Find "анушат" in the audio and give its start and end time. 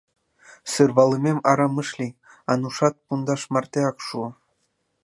2.51-2.95